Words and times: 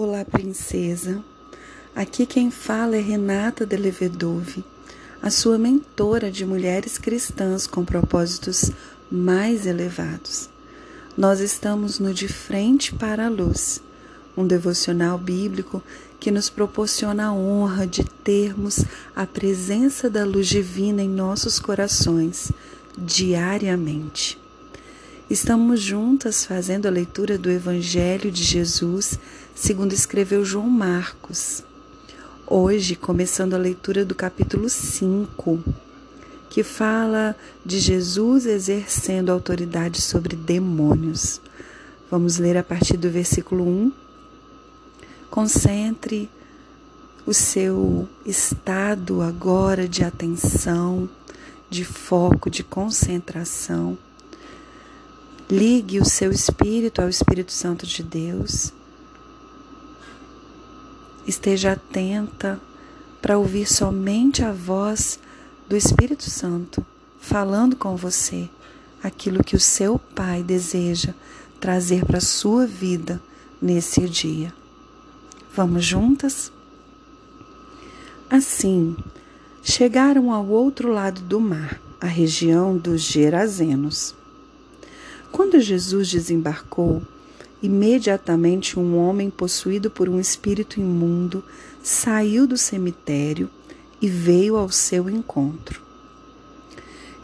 Olá, 0.00 0.24
princesa. 0.24 1.20
Aqui 1.92 2.24
quem 2.24 2.52
fala 2.52 2.94
é 2.94 3.00
Renata 3.00 3.66
de 3.66 3.76
Levedove, 3.76 4.64
a 5.20 5.28
sua 5.28 5.58
mentora 5.58 6.30
de 6.30 6.46
mulheres 6.46 6.96
cristãs 6.96 7.66
com 7.66 7.84
propósitos 7.84 8.70
mais 9.10 9.66
elevados. 9.66 10.48
Nós 11.16 11.40
estamos 11.40 11.98
no 11.98 12.14
De 12.14 12.28
Frente 12.28 12.94
para 12.94 13.26
a 13.26 13.28
Luz, 13.28 13.82
um 14.36 14.46
devocional 14.46 15.18
bíblico 15.18 15.82
que 16.20 16.30
nos 16.30 16.48
proporciona 16.48 17.26
a 17.26 17.32
honra 17.32 17.84
de 17.84 18.04
termos 18.04 18.84
a 19.16 19.26
presença 19.26 20.08
da 20.08 20.24
luz 20.24 20.46
divina 20.46 21.02
em 21.02 21.08
nossos 21.08 21.58
corações 21.58 22.52
diariamente. 22.96 24.38
Estamos 25.30 25.82
juntas 25.82 26.46
fazendo 26.46 26.86
a 26.86 26.90
leitura 26.90 27.36
do 27.36 27.50
Evangelho 27.50 28.32
de 28.32 28.42
Jesus, 28.42 29.18
segundo 29.58 29.92
escreveu 29.92 30.44
João 30.44 30.70
Marcos. 30.70 31.64
Hoje, 32.46 32.94
começando 32.94 33.54
a 33.54 33.58
leitura 33.58 34.04
do 34.04 34.14
capítulo 34.14 34.68
5, 34.68 35.62
que 36.48 36.62
fala 36.62 37.34
de 37.66 37.80
Jesus 37.80 38.46
exercendo 38.46 39.30
autoridade 39.30 40.00
sobre 40.00 40.36
demônios. 40.36 41.40
Vamos 42.08 42.38
ler 42.38 42.56
a 42.56 42.62
partir 42.62 42.96
do 42.96 43.10
versículo 43.10 43.66
1. 43.66 43.92
Concentre 45.28 46.30
o 47.26 47.34
seu 47.34 48.08
estado 48.24 49.20
agora 49.20 49.88
de 49.88 50.04
atenção, 50.04 51.08
de 51.68 51.84
foco, 51.84 52.48
de 52.48 52.62
concentração 52.62 53.98
Ligue 55.50 55.98
o 55.98 56.04
seu 56.04 56.30
espírito 56.30 57.00
ao 57.00 57.08
Espírito 57.08 57.52
Santo 57.52 57.86
de 57.86 58.02
Deus. 58.02 58.70
Esteja 61.28 61.72
atenta 61.72 62.58
para 63.20 63.36
ouvir 63.36 63.66
somente 63.66 64.42
a 64.42 64.50
voz 64.50 65.20
do 65.68 65.76
Espírito 65.76 66.22
Santo 66.30 66.82
falando 67.20 67.76
com 67.76 67.94
você 67.96 68.48
aquilo 69.02 69.44
que 69.44 69.54
o 69.54 69.60
seu 69.60 69.98
Pai 69.98 70.42
deseja 70.42 71.12
trazer 71.60 72.06
para 72.06 72.16
a 72.16 72.22
sua 72.22 72.66
vida 72.66 73.20
nesse 73.60 74.08
dia. 74.08 74.54
Vamos 75.54 75.84
juntas? 75.84 76.50
Assim, 78.30 78.96
chegaram 79.62 80.32
ao 80.32 80.46
outro 80.46 80.90
lado 80.90 81.20
do 81.20 81.38
mar, 81.38 81.78
a 82.00 82.06
região 82.06 82.74
dos 82.74 83.02
Gerazenos. 83.02 84.14
Quando 85.30 85.60
Jesus 85.60 86.08
desembarcou, 86.08 87.02
imediatamente 87.62 88.78
um 88.78 88.96
homem 88.96 89.30
possuído 89.30 89.90
por 89.90 90.08
um 90.08 90.20
espírito 90.20 90.80
imundo 90.80 91.44
saiu 91.82 92.46
do 92.46 92.56
cemitério 92.56 93.50
e 94.00 94.08
veio 94.08 94.56
ao 94.56 94.70
seu 94.70 95.10
encontro. 95.10 95.82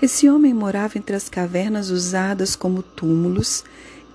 Esse 0.02 0.28
homem 0.28 0.52
morava 0.52 0.98
entre 0.98 1.14
as 1.14 1.28
cavernas 1.28 1.90
usadas 1.90 2.56
como 2.56 2.82
túmulos 2.82 3.64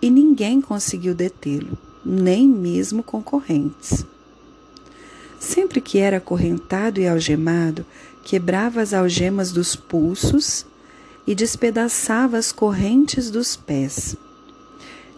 e 0.01 0.09
ninguém 0.09 0.61
conseguiu 0.61 1.15
detê-lo, 1.15 1.77
nem 2.05 2.47
mesmo 2.47 3.01
concorrentes. 3.01 4.05
Sempre 5.39 5.79
que 5.79 5.97
era 5.97 6.17
acorrentado 6.17 6.99
e 6.99 7.07
algemado, 7.07 7.85
quebrava 8.23 8.81
as 8.81 8.93
algemas 8.93 9.51
dos 9.51 9.75
pulsos 9.75 10.65
e 11.25 11.33
despedaçava 11.33 12.37
as 12.37 12.51
correntes 12.51 13.31
dos 13.31 13.55
pés. 13.55 14.17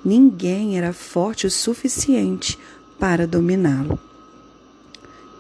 Ninguém 0.03 0.77
era 0.77 0.93
forte 0.93 1.45
o 1.45 1.51
suficiente 1.51 2.57
para 2.99 3.27
dominá-lo. 3.27 3.99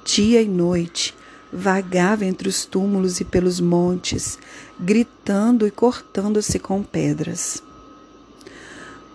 Dia 0.05 0.41
e 0.41 0.47
noite 0.47 1.15
vagava 1.51 2.25
entre 2.25 2.47
os 2.47 2.65
túmulos 2.65 3.19
e 3.19 3.25
pelos 3.25 3.59
montes, 3.59 4.39
gritando 4.79 5.67
e 5.67 5.71
cortando-se 5.71 6.59
com 6.59 6.81
pedras. 6.81 7.61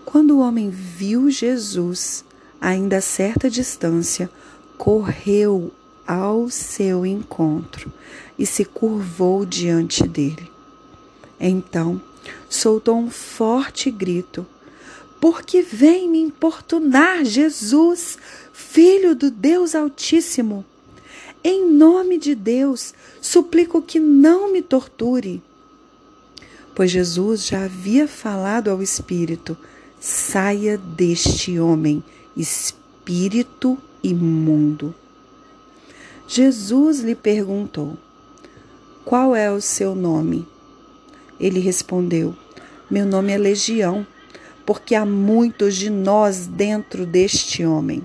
Quando 0.04 0.36
o 0.36 0.40
homem 0.40 0.70
viu 0.70 1.30
Jesus, 1.30 2.24
ainda 2.60 2.98
a 2.98 3.00
certa 3.00 3.50
distância, 3.50 4.30
correu 4.76 5.72
ao 6.06 6.48
seu 6.48 7.04
encontro 7.04 7.92
e 8.38 8.46
se 8.46 8.64
curvou 8.64 9.44
diante 9.44 10.06
dele. 10.06 10.50
Então 11.40 12.00
soltou 12.48 12.96
um 12.96 13.10
forte 13.10 13.90
grito: 13.90 14.46
Porque 15.28 15.60
vem 15.60 16.08
me 16.08 16.20
importunar, 16.20 17.24
Jesus, 17.24 18.16
Filho 18.52 19.12
do 19.12 19.28
Deus 19.28 19.74
Altíssimo? 19.74 20.64
Em 21.42 21.68
nome 21.68 22.16
de 22.16 22.32
Deus, 22.32 22.94
suplico 23.20 23.82
que 23.82 23.98
não 23.98 24.52
me 24.52 24.62
torture. 24.62 25.42
Pois 26.76 26.92
Jesus 26.92 27.44
já 27.44 27.64
havia 27.64 28.06
falado 28.06 28.70
ao 28.70 28.80
espírito: 28.80 29.58
saia 29.98 30.78
deste 30.78 31.58
homem, 31.58 32.04
espírito 32.36 33.76
imundo. 34.04 34.94
Jesus 36.28 37.00
lhe 37.00 37.16
perguntou: 37.16 37.98
Qual 39.04 39.34
é 39.34 39.50
o 39.50 39.60
seu 39.60 39.92
nome? 39.92 40.46
Ele 41.40 41.58
respondeu: 41.58 42.32
Meu 42.88 43.04
nome 43.04 43.32
é 43.32 43.38
Legião, 43.38 44.06
porque 44.66 44.96
há 44.96 45.06
muitos 45.06 45.76
de 45.76 45.88
nós 45.88 46.46
dentro 46.46 47.06
deste 47.06 47.64
homem. 47.64 48.04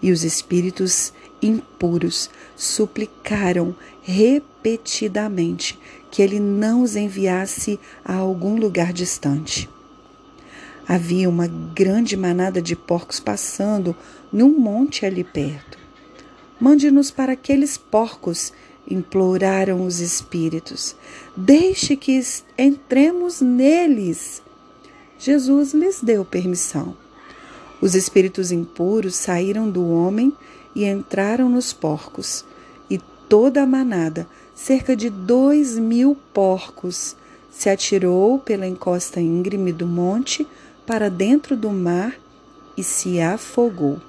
E 0.00 0.10
os 0.10 0.24
espíritos 0.24 1.12
impuros 1.40 2.30
suplicaram 2.56 3.76
repetidamente 4.02 5.78
que 6.10 6.22
ele 6.22 6.40
não 6.40 6.82
os 6.82 6.96
enviasse 6.96 7.78
a 8.04 8.14
algum 8.14 8.56
lugar 8.56 8.92
distante. 8.92 9.68
Havia 10.86 11.28
uma 11.28 11.46
grande 11.46 12.16
manada 12.16 12.60
de 12.60 12.76
porcos 12.76 13.20
passando 13.20 13.96
num 14.32 14.58
monte 14.58 15.06
ali 15.06 15.24
perto. 15.24 15.78
Mande-nos 16.60 17.10
para 17.10 17.32
aqueles 17.32 17.76
porcos 17.76 18.52
imploraram 18.88 19.84
os 19.84 20.00
espíritos. 20.00 20.94
Deixe 21.36 21.96
que 21.96 22.20
entremos 22.56 23.40
neles. 23.40 24.43
Jesus 25.18 25.72
lhes 25.72 26.00
deu 26.02 26.24
permissão. 26.24 26.96
Os 27.80 27.94
espíritos 27.94 28.50
impuros 28.50 29.14
saíram 29.14 29.70
do 29.70 29.88
homem 29.88 30.32
e 30.74 30.84
entraram 30.84 31.48
nos 31.48 31.72
porcos, 31.72 32.44
e 32.88 32.98
toda 33.28 33.62
a 33.62 33.66
manada, 33.66 34.26
cerca 34.54 34.96
de 34.96 35.10
dois 35.10 35.78
mil 35.78 36.16
porcos, 36.32 37.16
se 37.50 37.68
atirou 37.68 38.38
pela 38.38 38.66
encosta 38.66 39.20
íngreme 39.20 39.72
do 39.72 39.86
monte 39.86 40.46
para 40.86 41.08
dentro 41.08 41.56
do 41.56 41.70
mar 41.70 42.14
e 42.76 42.82
se 42.82 43.20
afogou. 43.20 44.00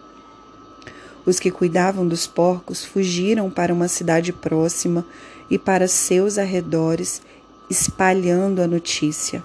Os 1.25 1.39
que 1.39 1.51
cuidavam 1.51 2.07
dos 2.07 2.27
porcos 2.27 2.83
fugiram 2.83 3.49
para 3.49 3.73
uma 3.73 3.87
cidade 3.87 4.31
próxima 4.31 5.05
e 5.49 5.57
para 5.57 5.87
seus 5.87 6.37
arredores, 6.37 7.21
espalhando 7.69 8.61
a 8.61 8.67
notícia. 8.67 9.43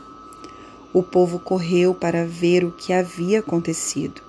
O 0.93 1.03
povo 1.03 1.39
correu 1.39 1.95
para 1.95 2.27
ver 2.27 2.65
o 2.65 2.73
que 2.73 2.93
havia 2.93 3.39
acontecido. 3.39 4.21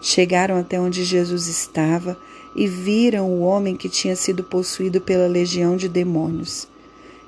Chegaram 0.00 0.56
até 0.56 0.80
onde 0.80 1.02
Jesus 1.02 1.48
estava 1.48 2.16
e 2.54 2.68
viram 2.68 3.28
o 3.28 3.40
homem 3.40 3.74
que 3.74 3.88
tinha 3.88 4.14
sido 4.14 4.44
possuído 4.44 5.00
pela 5.00 5.26
legião 5.26 5.76
de 5.76 5.88
demônios. 5.88 6.68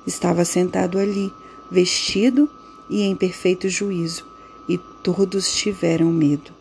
Estava 0.07 0.45
sentado 0.45 0.99
ali, 0.99 1.33
vestido 1.71 2.49
e 2.89 3.03
em 3.03 3.17
perfeito 3.17 3.69
juízo, 3.69 4.25
e 4.69 4.79
todos 5.03 5.53
tiveram 5.53 6.13
medo. 6.13 6.53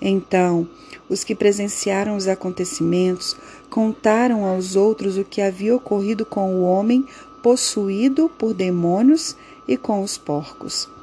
Então, 0.00 0.66
os 1.08 1.22
que 1.22 1.34
presenciaram 1.34 2.16
os 2.16 2.26
acontecimentos 2.26 3.36
contaram 3.68 4.46
aos 4.46 4.74
outros 4.76 5.18
o 5.18 5.24
que 5.24 5.42
havia 5.42 5.76
ocorrido 5.76 6.24
com 6.24 6.54
o 6.54 6.62
homem 6.62 7.04
possuído 7.42 8.30
por 8.38 8.54
demônios 8.54 9.36
e 9.68 9.76
com 9.76 10.02
os 10.02 10.16
porcos. 10.16 10.93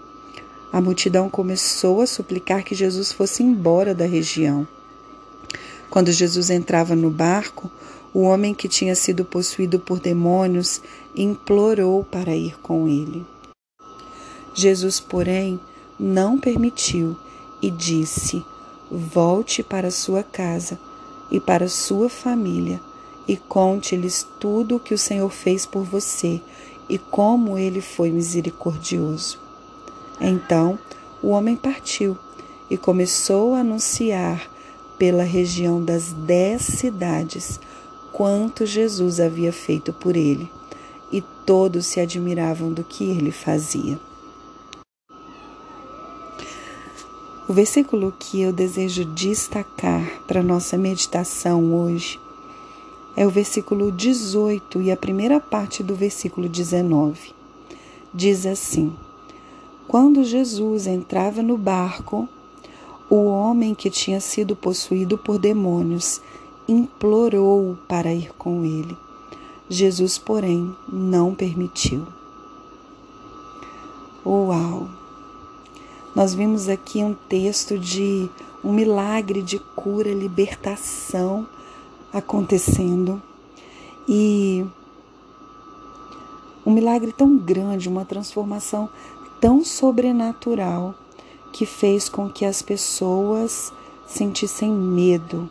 A 0.71 0.79
multidão 0.79 1.29
começou 1.29 2.01
a 2.01 2.07
suplicar 2.07 2.63
que 2.63 2.73
Jesus 2.73 3.11
fosse 3.11 3.43
embora 3.43 3.93
da 3.93 4.05
região. 4.05 4.65
Quando 5.89 6.11
Jesus 6.11 6.49
entrava 6.49 6.95
no 6.95 7.09
barco, 7.09 7.69
o 8.13 8.21
homem 8.21 8.53
que 8.53 8.69
tinha 8.69 8.95
sido 8.95 9.25
possuído 9.25 9.79
por 9.79 9.99
demônios 9.99 10.81
implorou 11.15 12.05
para 12.05 12.33
ir 12.33 12.57
com 12.61 12.87
ele. 12.87 13.25
Jesus, 14.53 14.99
porém, 14.99 15.59
não 15.99 16.39
permitiu 16.39 17.17
e 17.61 17.69
disse: 17.69 18.43
volte 18.89 19.61
para 19.61 19.91
sua 19.91 20.23
casa 20.23 20.79
e 21.29 21.39
para 21.39 21.67
sua 21.67 22.09
família 22.09 22.79
e 23.27 23.37
conte-lhes 23.37 24.25
tudo 24.39 24.75
o 24.75 24.79
que 24.79 24.93
o 24.93 24.97
Senhor 24.97 25.29
fez 25.29 25.65
por 25.65 25.83
você 25.83 26.41
e 26.89 26.97
como 26.97 27.57
ele 27.57 27.81
foi 27.81 28.11
misericordioso. 28.11 29.50
Então 30.21 30.77
o 31.21 31.29
homem 31.29 31.55
partiu 31.55 32.17
e 32.69 32.77
começou 32.77 33.55
a 33.55 33.59
anunciar 33.59 34.49
pela 34.97 35.23
região 35.23 35.83
das 35.83 36.13
dez 36.13 36.61
cidades 36.61 37.59
quanto 38.13 38.65
Jesus 38.65 39.19
havia 39.19 39.51
feito 39.51 39.91
por 39.91 40.15
ele, 40.15 40.49
e 41.11 41.21
todos 41.45 41.87
se 41.87 41.99
admiravam 41.99 42.71
do 42.71 42.83
que 42.83 43.03
ele 43.03 43.31
fazia. 43.31 43.99
O 47.49 47.53
versículo 47.53 48.13
que 48.17 48.41
eu 48.41 48.53
desejo 48.53 49.03
destacar 49.05 50.21
para 50.27 50.43
nossa 50.43 50.77
meditação 50.77 51.73
hoje 51.73 52.19
é 53.15 53.25
o 53.25 53.29
versículo 53.29 53.91
18 53.91 54.81
e 54.81 54.91
a 54.91 54.95
primeira 54.95 55.39
parte 55.39 55.83
do 55.83 55.95
versículo 55.95 56.47
19. 56.47 57.33
Diz 58.13 58.45
assim: 58.45 58.95
Quando 59.91 60.23
Jesus 60.23 60.87
entrava 60.87 61.43
no 61.43 61.57
barco, 61.57 62.25
o 63.09 63.25
homem 63.25 63.75
que 63.75 63.89
tinha 63.89 64.21
sido 64.21 64.55
possuído 64.55 65.17
por 65.17 65.37
demônios 65.37 66.21
implorou 66.65 67.77
para 67.89 68.13
ir 68.13 68.31
com 68.35 68.63
ele. 68.63 68.97
Jesus, 69.67 70.17
porém, 70.17 70.73
não 70.87 71.35
permitiu. 71.35 72.07
Uau! 74.25 74.87
Nós 76.15 76.33
vimos 76.33 76.69
aqui 76.69 77.03
um 77.03 77.13
texto 77.13 77.77
de 77.77 78.29
um 78.63 78.71
milagre 78.71 79.41
de 79.41 79.59
cura, 79.59 80.13
libertação 80.13 81.45
acontecendo. 82.13 83.21
E 84.07 84.65
um 86.65 86.71
milagre 86.71 87.11
tão 87.11 87.37
grande, 87.37 87.89
uma 87.89 88.05
transformação 88.05 88.89
tão 89.41 89.65
sobrenatural 89.65 90.93
que 91.51 91.65
fez 91.65 92.07
com 92.07 92.29
que 92.29 92.45
as 92.45 92.61
pessoas 92.61 93.73
sentissem 94.05 94.71
medo, 94.71 95.49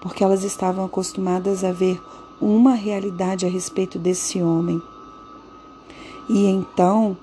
porque 0.00 0.24
elas 0.24 0.42
estavam 0.42 0.86
acostumadas 0.86 1.62
a 1.62 1.70
ver 1.70 2.00
uma 2.40 2.72
realidade 2.72 3.44
a 3.44 3.48
respeito 3.48 3.98
desse 3.98 4.42
homem. 4.42 4.80
E 6.30 6.46
então, 6.46 7.16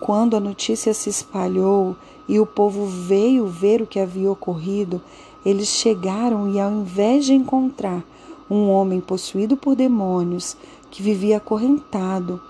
quando 0.00 0.34
a 0.36 0.40
notícia 0.40 0.94
se 0.94 1.10
espalhou 1.10 1.94
e 2.26 2.40
o 2.40 2.46
povo 2.46 2.86
veio 2.86 3.46
ver 3.46 3.82
o 3.82 3.86
que 3.86 4.00
havia 4.00 4.30
ocorrido, 4.30 5.02
eles 5.44 5.68
chegaram 5.68 6.50
e, 6.50 6.58
ao 6.58 6.72
invés 6.72 7.26
de 7.26 7.34
encontrar 7.34 8.02
um 8.48 8.70
homem 8.70 9.00
possuído 9.00 9.56
por 9.56 9.74
demônios, 9.74 10.56
que 10.90 11.02
vivia 11.02 11.36
acorrentado, 11.36 12.40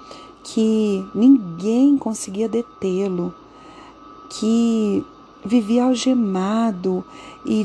que 0.44 1.05
ninguém 1.14 1.96
conseguia 1.96 2.49
detê-lo, 2.49 3.35
que 4.29 5.05
vivia 5.44 5.85
algemado 5.85 7.05
e 7.44 7.64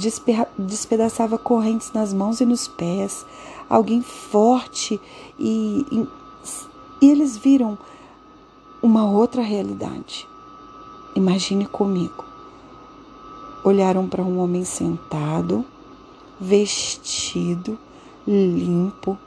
despedaçava 0.57 1.37
correntes 1.37 1.91
nas 1.93 2.13
mãos 2.13 2.39
e 2.39 2.45
nos 2.45 2.67
pés, 2.67 3.25
alguém 3.69 4.01
forte, 4.01 4.99
e, 5.37 5.85
e, 5.91 6.07
e 7.01 7.11
eles 7.11 7.37
viram 7.37 7.77
uma 8.81 9.05
outra 9.05 9.41
realidade. 9.41 10.27
Imagine 11.15 11.65
comigo. 11.65 12.23
Olharam 13.63 14.07
para 14.07 14.23
um 14.23 14.39
homem 14.39 14.63
sentado, 14.63 15.65
vestido, 16.39 17.77
limpo, 18.25 19.17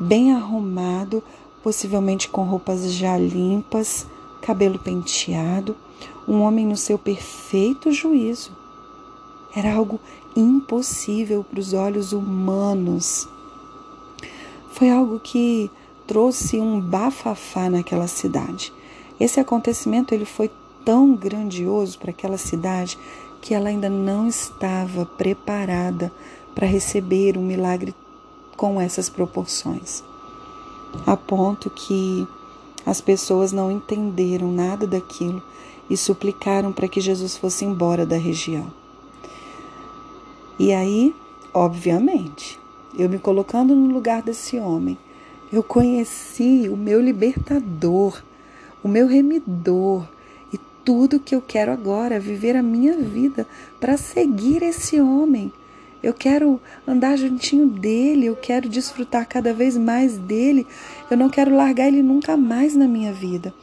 bem 0.00 0.34
arrumado, 0.34 1.22
possivelmente 1.64 2.28
com 2.28 2.44
roupas 2.44 2.92
já 2.92 3.16
limpas, 3.16 4.06
cabelo 4.42 4.78
penteado, 4.78 5.74
um 6.28 6.42
homem 6.42 6.66
no 6.66 6.76
seu 6.76 6.98
perfeito 6.98 7.90
juízo. 7.90 8.52
Era 9.56 9.74
algo 9.74 9.98
impossível 10.36 11.42
para 11.42 11.58
os 11.58 11.72
olhos 11.72 12.12
humanos. 12.12 13.26
Foi 14.72 14.90
algo 14.90 15.18
que 15.18 15.70
trouxe 16.06 16.60
um 16.60 16.78
bafafá 16.78 17.70
naquela 17.70 18.08
cidade. 18.08 18.70
Esse 19.18 19.40
acontecimento 19.40 20.12
ele 20.12 20.26
foi 20.26 20.50
tão 20.84 21.14
grandioso 21.14 21.98
para 21.98 22.10
aquela 22.10 22.36
cidade 22.36 22.98
que 23.40 23.54
ela 23.54 23.70
ainda 23.70 23.88
não 23.88 24.28
estava 24.28 25.06
preparada 25.06 26.12
para 26.54 26.66
receber 26.66 27.38
um 27.38 27.42
milagre 27.42 27.94
com 28.54 28.78
essas 28.78 29.08
proporções. 29.08 30.04
A 31.06 31.16
ponto 31.16 31.70
que 31.70 32.26
as 32.86 33.00
pessoas 33.00 33.52
não 33.52 33.70
entenderam 33.70 34.50
nada 34.50 34.86
daquilo 34.86 35.42
e 35.88 35.96
suplicaram 35.96 36.72
para 36.72 36.88
que 36.88 37.00
Jesus 37.00 37.36
fosse 37.36 37.64
embora 37.64 38.06
da 38.06 38.16
região. 38.16 38.72
E 40.58 40.72
aí, 40.72 41.14
obviamente, 41.52 42.58
eu 42.96 43.08
me 43.08 43.18
colocando 43.18 43.74
no 43.74 43.92
lugar 43.92 44.22
desse 44.22 44.58
homem, 44.58 44.96
eu 45.52 45.62
conheci 45.62 46.68
o 46.70 46.76
meu 46.76 47.00
libertador, 47.00 48.22
o 48.82 48.88
meu 48.88 49.06
remidor 49.06 50.06
e 50.52 50.58
tudo 50.84 51.20
que 51.20 51.34
eu 51.34 51.42
quero 51.42 51.72
agora, 51.72 52.20
viver 52.20 52.56
a 52.56 52.62
minha 52.62 52.96
vida 52.98 53.46
para 53.80 53.96
seguir 53.96 54.62
esse 54.62 55.00
homem. 55.00 55.52
Eu 56.04 56.12
quero 56.12 56.60
andar 56.86 57.16
juntinho 57.16 57.66
dele, 57.66 58.26
eu 58.26 58.36
quero 58.36 58.68
desfrutar 58.68 59.26
cada 59.26 59.54
vez 59.54 59.74
mais 59.74 60.18
dele. 60.18 60.66
Eu 61.10 61.16
não 61.16 61.30
quero 61.30 61.56
largar 61.56 61.88
ele 61.88 62.02
nunca 62.02 62.36
mais 62.36 62.76
na 62.76 62.86
minha 62.86 63.10
vida. 63.10 63.54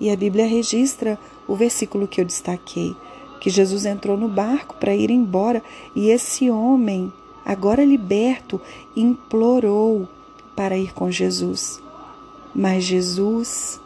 E 0.00 0.08
a 0.08 0.16
Bíblia 0.16 0.46
registra 0.46 1.18
o 1.46 1.54
versículo 1.54 2.08
que 2.08 2.18
eu 2.18 2.24
destaquei, 2.24 2.96
que 3.42 3.50
Jesus 3.50 3.84
entrou 3.84 4.16
no 4.16 4.26
barco 4.26 4.76
para 4.80 4.94
ir 4.94 5.10
embora 5.10 5.62
e 5.94 6.08
esse 6.08 6.48
homem, 6.48 7.12
agora 7.44 7.84
liberto, 7.84 8.58
implorou 8.96 10.08
para 10.56 10.78
ir 10.78 10.94
com 10.94 11.10
Jesus. 11.10 11.78
Mas 12.54 12.84
Jesus 12.84 13.78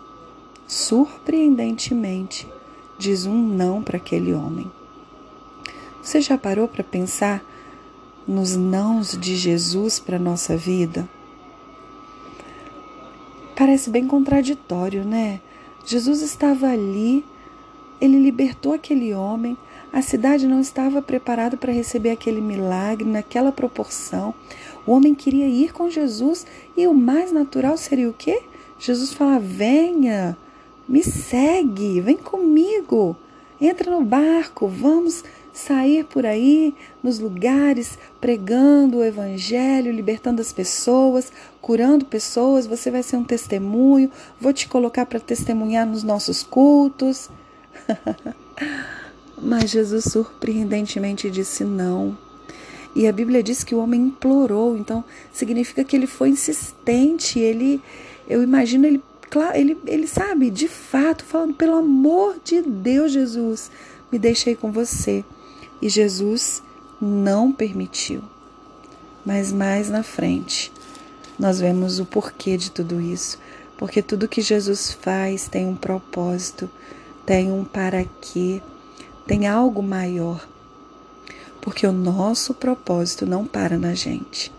surpreendentemente, 0.64 2.46
diz 2.96 3.26
um 3.26 3.36
não 3.36 3.82
para 3.82 3.96
aquele 3.96 4.32
homem. 4.32 4.70
Você 6.00 6.20
já 6.20 6.38
parou 6.38 6.68
para 6.68 6.84
pensar 6.84 7.42
nos 8.26 8.56
nãos 8.56 9.16
de 9.16 9.36
Jesus 9.36 9.98
para 9.98 10.16
a 10.16 10.20
nossa 10.20 10.56
vida? 10.56 11.08
Parece 13.56 13.88
bem 13.88 14.06
contraditório, 14.06 15.04
né? 15.04 15.40
Jesus 15.84 16.20
estava 16.20 16.66
ali, 16.66 17.24
ele 18.00 18.18
libertou 18.18 18.74
aquele 18.74 19.14
homem, 19.14 19.56
a 19.92 20.02
cidade 20.02 20.46
não 20.46 20.60
estava 20.60 21.00
preparada 21.00 21.56
para 21.56 21.72
receber 21.72 22.10
aquele 22.10 22.40
milagre 22.40 23.08
naquela 23.08 23.52
proporção. 23.52 24.34
O 24.86 24.92
homem 24.92 25.14
queria 25.14 25.48
ir 25.48 25.72
com 25.72 25.88
Jesus 25.88 26.46
e 26.76 26.86
o 26.86 26.92
mais 26.92 27.32
natural 27.32 27.76
seria 27.76 28.08
o 28.08 28.12
quê? 28.12 28.42
Jesus 28.78 29.12
fala: 29.12 29.38
venha, 29.38 30.36
me 30.88 31.02
segue, 31.02 32.00
vem 32.00 32.16
comigo, 32.16 33.16
entra 33.60 33.90
no 33.90 34.04
barco, 34.04 34.68
vamos 34.68 35.24
sair 35.56 36.04
por 36.04 36.26
aí 36.26 36.74
nos 37.02 37.18
lugares 37.18 37.98
pregando 38.20 38.98
o 38.98 39.04
evangelho, 39.04 39.90
libertando 39.90 40.40
as 40.40 40.52
pessoas, 40.52 41.32
curando 41.60 42.04
pessoas. 42.04 42.66
Você 42.66 42.90
vai 42.90 43.02
ser 43.02 43.16
um 43.16 43.24
testemunho, 43.24 44.10
vou 44.40 44.52
te 44.52 44.68
colocar 44.68 45.06
para 45.06 45.18
testemunhar 45.18 45.86
nos 45.86 46.02
nossos 46.02 46.42
cultos. 46.42 47.30
Mas 49.40 49.70
Jesus 49.70 50.04
surpreendentemente 50.04 51.30
disse 51.30 51.64
não. 51.64 52.16
E 52.94 53.06
a 53.06 53.12
Bíblia 53.12 53.42
diz 53.42 53.62
que 53.62 53.74
o 53.74 53.78
homem 53.78 54.00
implorou, 54.00 54.76
então 54.76 55.04
significa 55.32 55.84
que 55.84 55.94
ele 55.94 56.06
foi 56.06 56.30
insistente, 56.30 57.38
ele 57.38 57.80
eu 58.26 58.42
imagino 58.42 58.86
ele 58.86 59.02
ele, 59.54 59.76
ele 59.86 60.06
sabe, 60.06 60.50
de 60.50 60.68
fato, 60.68 61.24
falando, 61.24 61.52
pelo 61.54 61.74
amor 61.74 62.36
de 62.42 62.62
Deus, 62.62 63.12
Jesus, 63.12 63.70
me 64.10 64.18
deixei 64.18 64.54
com 64.54 64.70
você. 64.70 65.24
E 65.80 65.88
Jesus 65.88 66.62
não 67.00 67.52
permitiu. 67.52 68.22
Mas 69.24 69.52
mais 69.52 69.90
na 69.90 70.02
frente, 70.02 70.72
nós 71.38 71.60
vemos 71.60 71.98
o 71.98 72.06
porquê 72.06 72.56
de 72.56 72.70
tudo 72.70 73.00
isso. 73.00 73.38
Porque 73.76 74.00
tudo 74.00 74.28
que 74.28 74.40
Jesus 74.40 74.92
faz 74.92 75.48
tem 75.48 75.66
um 75.66 75.76
propósito, 75.76 76.70
tem 77.26 77.52
um 77.52 77.64
para 77.64 78.04
quê, 78.20 78.62
tem 79.26 79.46
algo 79.46 79.82
maior. 79.82 80.48
Porque 81.60 81.86
o 81.86 81.92
nosso 81.92 82.54
propósito 82.54 83.26
não 83.26 83.44
para 83.44 83.76
na 83.76 83.92
gente. 83.92 84.52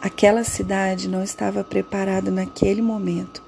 Aquela 0.00 0.44
cidade 0.44 1.08
não 1.08 1.22
estava 1.22 1.64
preparada 1.64 2.30
naquele 2.30 2.82
momento 2.82 3.42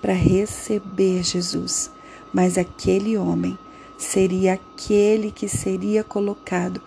para 0.00 0.12
receber 0.12 1.22
Jesus, 1.22 1.90
mas 2.32 2.58
aquele 2.58 3.16
homem 3.16 3.58
seria 3.98 4.54
aquele 4.54 5.32
que 5.32 5.48
seria 5.48 6.04
colocado 6.04 6.80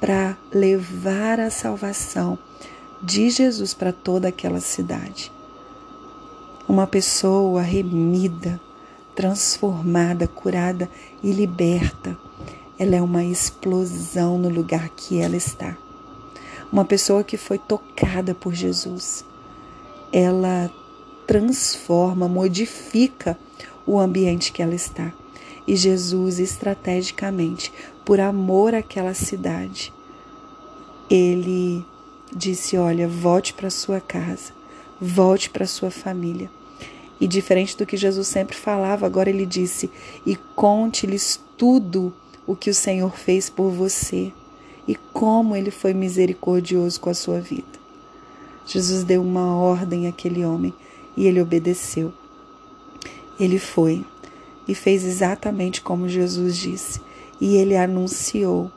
para 0.00 0.36
levar 0.52 1.40
a 1.40 1.50
salvação 1.50 2.38
de 3.02 3.28
Jesus 3.28 3.74
para 3.74 3.92
toda 3.92 4.28
aquela 4.28 4.60
cidade. 4.60 5.32
Uma 6.68 6.86
pessoa 6.86 7.60
remida, 7.60 8.60
transformada, 9.14 10.28
curada 10.28 10.88
e 11.22 11.32
liberta. 11.32 12.16
ela 12.78 12.96
é 12.96 13.02
uma 13.02 13.22
explosão 13.24 14.38
no 14.38 14.48
lugar 14.48 14.88
que 14.90 15.20
ela 15.20 15.36
está. 15.36 15.76
Uma 16.72 16.84
pessoa 16.84 17.22
que 17.22 17.36
foi 17.36 17.58
tocada 17.58 18.34
por 18.34 18.54
Jesus, 18.54 19.24
ela 20.12 20.70
transforma, 21.26 22.26
modifica 22.26 23.38
o 23.86 24.00
ambiente 24.00 24.52
que 24.52 24.62
ela 24.62 24.74
está. 24.74 25.12
E 25.66 25.76
Jesus, 25.76 26.38
estrategicamente, 26.38 27.72
por 28.04 28.20
amor 28.20 28.74
àquela 28.74 29.14
cidade, 29.14 29.92
ele 31.08 31.84
disse: 32.34 32.76
Olha, 32.76 33.06
volte 33.06 33.54
para 33.54 33.70
sua 33.70 34.00
casa, 34.00 34.52
volte 35.00 35.50
para 35.50 35.66
sua 35.66 35.90
família. 35.90 36.50
E 37.20 37.28
diferente 37.28 37.76
do 37.76 37.86
que 37.86 37.96
Jesus 37.96 38.26
sempre 38.26 38.56
falava, 38.56 39.06
agora 39.06 39.30
ele 39.30 39.46
disse: 39.46 39.90
E 40.26 40.34
conte-lhes 40.56 41.40
tudo 41.56 42.12
o 42.46 42.56
que 42.56 42.70
o 42.70 42.74
Senhor 42.74 43.16
fez 43.16 43.48
por 43.48 43.70
você 43.70 44.32
e 44.86 44.96
como 45.12 45.54
ele 45.54 45.70
foi 45.70 45.94
misericordioso 45.94 47.00
com 47.00 47.10
a 47.10 47.14
sua 47.14 47.40
vida. 47.40 47.80
Jesus 48.66 49.04
deu 49.04 49.22
uma 49.22 49.56
ordem 49.56 50.08
àquele 50.08 50.44
homem 50.44 50.74
e 51.16 51.26
ele 51.26 51.40
obedeceu. 51.40 52.12
Ele 53.38 53.58
foi 53.58 54.04
e 54.66 54.74
fez 54.74 55.04
exatamente 55.04 55.80
como 55.80 56.08
Jesus 56.08 56.56
disse, 56.56 57.00
e 57.40 57.56
ele 57.56 57.76
anunciou 57.76 58.70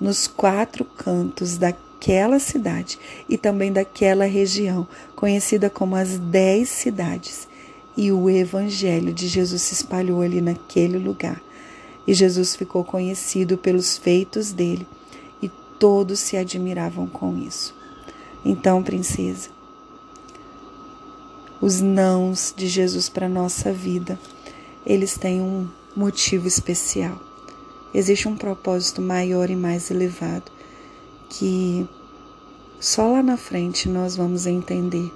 nos 0.00 0.26
quatro 0.26 0.84
cantos 0.84 1.56
daquela 1.56 2.38
cidade 2.38 2.98
e 3.28 3.38
também 3.38 3.72
daquela 3.72 4.24
região, 4.24 4.86
conhecida 5.14 5.70
como 5.70 5.96
as 5.96 6.18
Dez 6.18 6.68
Cidades. 6.68 7.48
E 7.96 8.10
o 8.10 8.28
Evangelho 8.30 9.12
de 9.12 9.28
Jesus 9.28 9.62
se 9.62 9.74
espalhou 9.74 10.22
ali 10.22 10.40
naquele 10.40 10.98
lugar. 10.98 11.42
E 12.06 12.14
Jesus 12.14 12.56
ficou 12.56 12.82
conhecido 12.82 13.56
pelos 13.56 13.98
feitos 13.98 14.50
dele, 14.50 14.86
e 15.40 15.48
todos 15.78 16.18
se 16.18 16.36
admiravam 16.36 17.06
com 17.06 17.36
isso. 17.36 17.74
Então, 18.44 18.82
princesa, 18.82 19.50
os 21.60 21.80
nãos 21.80 22.52
de 22.56 22.66
Jesus 22.66 23.08
para 23.08 23.28
nossa 23.28 23.72
vida, 23.72 24.18
eles 24.84 25.16
têm 25.16 25.40
um 25.40 25.68
motivo 25.94 26.48
especial. 26.48 27.18
Existe 27.94 28.26
um 28.26 28.36
propósito 28.36 29.02
maior 29.02 29.50
e 29.50 29.56
mais 29.56 29.90
elevado 29.90 30.50
que 31.28 31.88
só 32.80 33.06
lá 33.12 33.22
na 33.22 33.36
frente 33.36 33.88
nós 33.88 34.16
vamos 34.16 34.46
entender. 34.46 35.12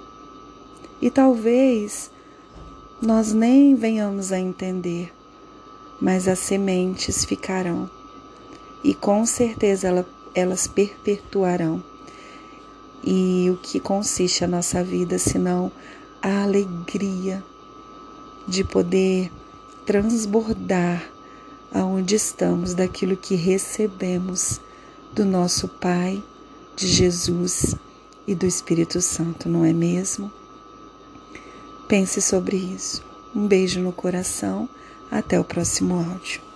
E 1.01 1.09
talvez 1.09 2.09
nós 3.01 3.33
nem 3.33 3.75
venhamos 3.75 4.31
a 4.31 4.39
entender, 4.39 5.13
mas 6.01 6.27
as 6.27 6.39
sementes 6.39 7.25
ficarão 7.25 7.89
e 8.83 8.93
com 8.93 9.25
certeza 9.25 10.05
elas 10.33 10.67
perpetuarão. 10.67 11.83
E 13.03 13.49
o 13.51 13.57
que 13.57 13.79
consiste 13.79 14.43
a 14.43 14.47
nossa 14.47 14.83
vida 14.83 15.17
senão 15.19 15.71
a 16.21 16.43
alegria 16.43 17.43
de 18.47 18.63
poder 18.63 19.31
transbordar 19.87 21.01
aonde 21.73 22.13
estamos 22.15 22.73
daquilo 22.73 23.15
que 23.15 23.35
recebemos 23.35 24.59
do 25.13 25.23
nosso 25.23 25.69
Pai, 25.69 26.21
de 26.75 26.85
Jesus 26.85 27.73
e 28.27 28.35
do 28.35 28.45
Espírito 28.45 28.99
Santo, 28.99 29.47
não 29.47 29.63
é 29.63 29.71
mesmo? 29.71 30.29
Pense 31.87 32.21
sobre 32.21 32.57
isso. 32.57 33.01
Um 33.33 33.47
beijo 33.47 33.79
no 33.79 33.93
coração. 33.93 34.67
Até 35.09 35.39
o 35.39 35.43
próximo 35.45 35.95
áudio. 35.95 36.46